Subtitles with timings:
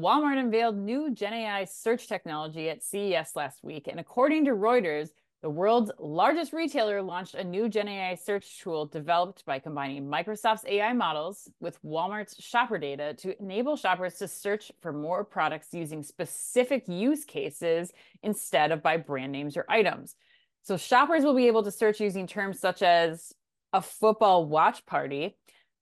[0.00, 3.88] Walmart unveiled new Gen AI search technology at CES last week.
[3.88, 5.10] And according to Reuters,
[5.42, 10.64] the world's largest retailer launched a new Gen AI search tool developed by combining Microsoft's
[10.66, 16.02] AI models with Walmart's shopper data to enable shoppers to search for more products using
[16.02, 17.92] specific use cases
[18.22, 20.16] instead of by brand names or items.
[20.62, 23.32] So shoppers will be able to search using terms such as
[23.72, 25.36] a football watch party.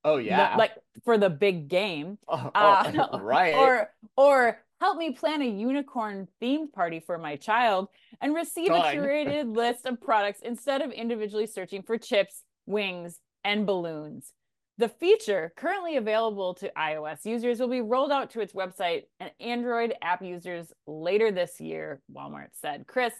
[0.07, 0.55] Oh yeah.
[0.57, 2.17] Like for the big game.
[2.29, 3.55] Oh, uh, oh, right.
[3.55, 7.87] Or or help me plan a unicorn themed party for my child
[8.21, 13.65] and receive a curated list of products instead of individually searching for chips, wings, and
[13.65, 14.33] balloons.
[14.77, 19.31] The feature, currently available to iOS users, will be rolled out to its website and
[19.39, 22.85] Android app users later this year, Walmart said.
[22.85, 23.13] Chris,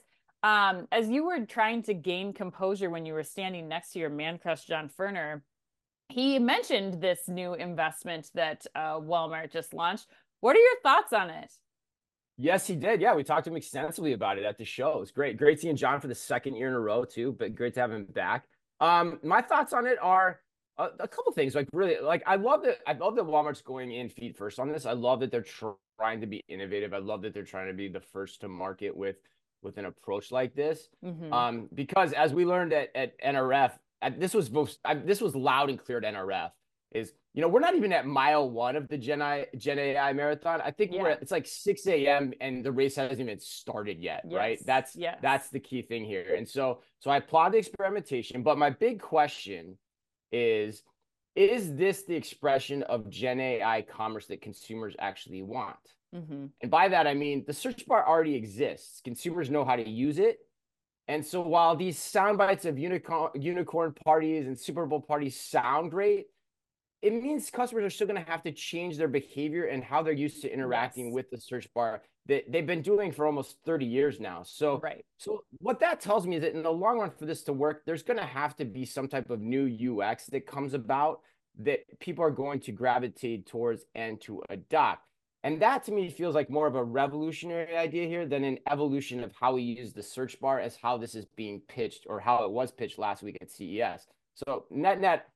[0.43, 4.11] um, as you were trying to gain composure when you were standing next to your
[4.11, 5.41] man crush, John Furner,
[6.09, 10.07] he mentioned this new investment that uh, Walmart just launched.
[10.39, 11.51] What are your thoughts on it?
[12.37, 13.01] Yes, he did.
[13.01, 15.01] Yeah, we talked to him extensively about it at the show.
[15.01, 15.37] It's great.
[15.37, 17.91] Great seeing John for the second year in a row too, but great to have
[17.91, 18.45] him back.
[18.79, 20.39] Um, my thoughts on it are
[20.77, 21.55] a, a couple things.
[21.55, 22.77] Like really, like I love that.
[22.85, 24.85] I love that Walmart's going in feet first on this.
[24.85, 25.45] I love that they're
[25.97, 26.93] trying to be innovative.
[26.93, 29.17] I love that they're trying to be the first to market with
[29.63, 30.89] with an approach like this.
[31.03, 31.33] Mm-hmm.
[31.33, 33.71] Um, because as we learned at, at NRF,
[34.17, 36.51] this was most, I, this was loud and clear at NRF
[36.91, 40.13] is you know we're not even at mile one of the Gen, I, Gen AI
[40.13, 40.61] marathon.
[40.61, 41.01] I think yeah.
[41.01, 42.33] we're at, it's like 6 a.m.
[42.41, 44.37] and the race hasn't even started yet, yes.
[44.37, 44.59] right?
[44.65, 45.17] That's yes.
[45.21, 46.35] that's the key thing here.
[46.35, 49.77] And so so I applaud the experimentation, but my big question
[50.31, 50.83] is
[51.35, 55.75] is this the expression of Gen AI commerce that consumers actually want?
[56.15, 56.45] Mm-hmm.
[56.61, 59.01] And by that, I mean the search bar already exists.
[59.03, 60.39] Consumers know how to use it.
[61.07, 65.91] And so while these sound bites of unicorn, unicorn parties and Super Bowl parties sound
[65.91, 66.27] great,
[67.01, 70.13] it means customers are still going to have to change their behavior and how they're
[70.13, 71.13] used to interacting yes.
[71.13, 74.43] with the search bar that they've been doing for almost 30 years now.
[74.43, 75.05] So, right.
[75.17, 77.83] so what that tells me is that in the long run for this to work,
[77.85, 81.21] there's going to have to be some type of new UX that comes about
[81.59, 85.06] that people are going to gravitate towards and to adopt.
[85.47, 89.23] And that to me feels like more of a revolutionary idea here than an evolution
[89.23, 92.43] of how we use the search bar as how this is being pitched or how
[92.43, 94.07] it was pitched last week at CES.
[94.35, 95.29] So net net,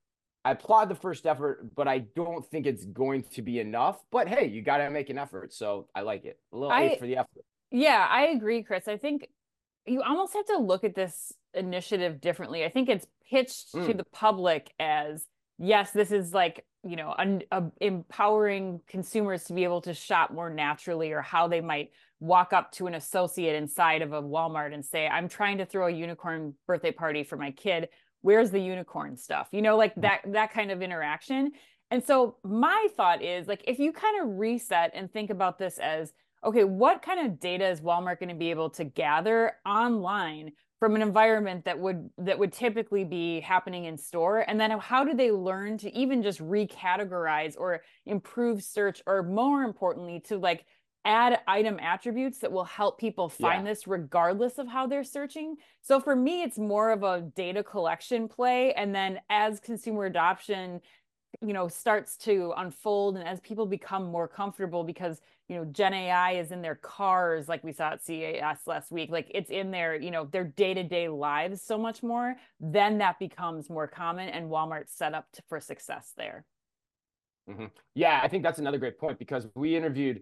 [0.43, 4.03] I applaud the first effort, but I don't think it's going to be enough.
[4.11, 5.53] But hey, you got to make an effort.
[5.53, 6.37] So I like it.
[6.51, 7.45] A little I, for the effort.
[7.71, 8.89] Yeah, I agree, Chris.
[8.89, 9.29] I think
[9.85, 12.65] you almost have to look at this initiative differently.
[12.65, 13.87] I think it's pitched mm.
[13.87, 15.25] to the public as
[15.61, 20.31] yes, this is like, you know, un, uh, empowering consumers to be able to shop
[20.31, 24.73] more naturally or how they might walk up to an associate inside of a Walmart
[24.73, 27.89] and say, I'm trying to throw a unicorn birthday party for my kid.
[28.21, 29.49] Where's the unicorn stuff?
[29.51, 31.51] You know like that that kind of interaction.
[31.91, 35.77] And so my thought is like if you kind of reset and think about this
[35.77, 36.13] as
[36.43, 40.51] okay what kind of data is walmart going to be able to gather online
[40.81, 45.03] from an environment that would that would typically be happening in store and then how
[45.03, 50.65] do they learn to even just recategorize or improve search or more importantly to like
[51.05, 53.71] add item attributes that will help people find yeah.
[53.71, 55.55] this regardless of how they're searching.
[55.81, 58.73] So for me, it's more of a data collection play.
[58.73, 60.79] And then as consumer adoption,
[61.39, 65.93] you know, starts to unfold and as people become more comfortable because, you know, Gen
[65.93, 69.71] AI is in their cars, like we saw at CES last week, like it's in
[69.71, 74.49] their, you know, their day-to-day lives so much more, then that becomes more common and
[74.49, 76.45] Walmart's set up to, for success there.
[77.49, 77.65] Mm-hmm.
[77.95, 80.21] Yeah, I think that's another great point because we interviewed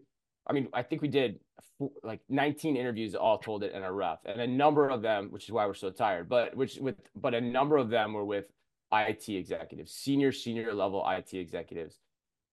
[0.49, 1.39] I mean, I think we did
[2.03, 5.65] like 19 interviews all told at NRF and a number of them, which is why
[5.67, 8.45] we're so tired, but which with but a number of them were with
[8.91, 11.99] IT executives, senior senior level IT executives.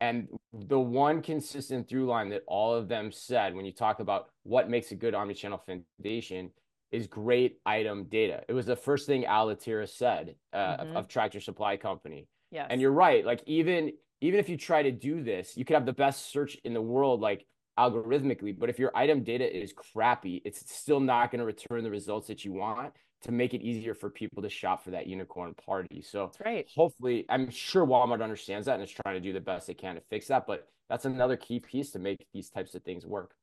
[0.01, 4.29] And the one consistent through line that all of them said when you talk about
[4.43, 6.51] what makes a good omnichannel foundation
[6.93, 8.43] is great item data.
[8.49, 10.91] It was the first thing Alatira said uh, mm-hmm.
[10.91, 12.29] of, of Tractor Supply Company.
[12.51, 12.67] Yeah.
[12.69, 13.25] And you're right.
[13.25, 16.57] Like even even if you try to do this, you could have the best search
[16.65, 17.21] in the world.
[17.21, 17.47] Like
[17.79, 21.91] algorithmically, but if your item data is crappy, it's still not going to return the
[21.91, 25.55] results that you want to make it easier for people to shop for that unicorn
[25.55, 26.03] party.
[26.03, 26.67] So right.
[26.75, 29.95] hopefully, I'm sure Walmart understands that and is trying to do the best they can
[29.95, 30.47] to fix that.
[30.47, 33.37] But that's another key piece to make these types of things work.